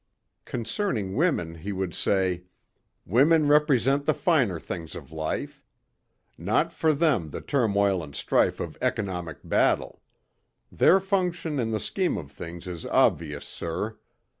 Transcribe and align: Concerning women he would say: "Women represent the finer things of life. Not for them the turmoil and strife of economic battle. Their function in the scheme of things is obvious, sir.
Concerning 0.45 1.15
women 1.15 1.53
he 1.53 1.71
would 1.71 1.93
say: 1.93 2.41
"Women 3.05 3.47
represent 3.47 4.05
the 4.07 4.15
finer 4.15 4.59
things 4.59 4.95
of 4.95 5.11
life. 5.11 5.61
Not 6.39 6.73
for 6.73 6.91
them 6.91 7.29
the 7.29 7.39
turmoil 7.39 8.01
and 8.01 8.15
strife 8.15 8.59
of 8.59 8.79
economic 8.81 9.37
battle. 9.43 10.01
Their 10.71 10.99
function 10.99 11.59
in 11.59 11.69
the 11.69 11.79
scheme 11.79 12.17
of 12.17 12.31
things 12.31 12.65
is 12.65 12.83
obvious, 12.87 13.45
sir. 13.45 13.99